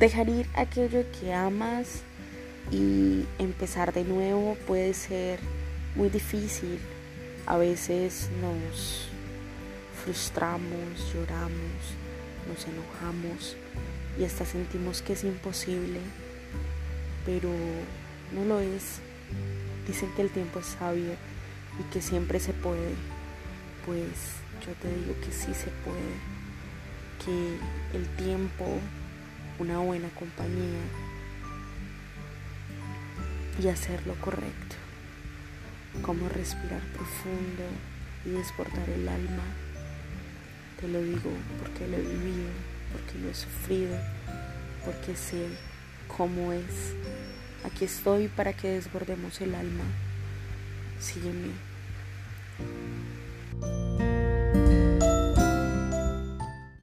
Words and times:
Dejar 0.00 0.30
ir 0.30 0.46
aquello 0.54 1.04
que 1.20 1.34
amas 1.34 2.00
y 2.72 3.26
empezar 3.38 3.92
de 3.92 4.02
nuevo 4.02 4.56
puede 4.66 4.94
ser 4.94 5.38
muy 5.94 6.08
difícil. 6.08 6.78
A 7.44 7.58
veces 7.58 8.30
nos 8.40 9.10
frustramos, 10.02 11.12
lloramos, 11.12 11.82
nos 12.48 12.66
enojamos 12.66 13.56
y 14.18 14.24
hasta 14.24 14.46
sentimos 14.46 15.02
que 15.02 15.12
es 15.12 15.24
imposible, 15.24 16.00
pero 17.26 17.50
no 18.32 18.46
lo 18.46 18.58
es. 18.58 19.00
Dicen 19.86 20.08
que 20.16 20.22
el 20.22 20.30
tiempo 20.30 20.60
es 20.60 20.66
sabio 20.78 21.12
y 21.78 21.92
que 21.92 22.00
siempre 22.00 22.40
se 22.40 22.54
puede. 22.54 22.94
Pues 23.84 24.08
yo 24.66 24.72
te 24.80 24.88
digo 24.88 25.14
que 25.20 25.30
sí 25.30 25.52
se 25.52 25.70
puede, 25.84 26.16
que 27.22 27.98
el 27.98 28.08
tiempo, 28.16 28.64
una 29.60 29.78
buena 29.78 30.08
compañía 30.18 30.80
y 33.62 33.68
hacer 33.68 34.06
lo 34.06 34.14
correcto, 34.14 34.76
como 36.00 36.30
respirar 36.30 36.80
profundo 36.94 37.64
y 38.24 38.30
desbordar 38.30 38.88
el 38.88 39.06
alma. 39.06 39.42
Te 40.80 40.88
lo 40.88 41.02
digo 41.02 41.30
porque 41.58 41.86
lo 41.86 41.98
he 41.98 42.00
vivido, 42.00 42.48
porque 42.90 43.18
lo 43.18 43.28
he 43.28 43.34
sufrido, 43.34 43.98
porque 44.82 45.14
sé 45.14 45.46
cómo 46.08 46.54
es. 46.54 46.94
Aquí 47.62 47.84
estoy 47.84 48.28
para 48.28 48.54
que 48.54 48.68
desbordemos 48.68 49.42
el 49.42 49.54
alma. 49.54 49.84
Sígueme. 50.98 51.52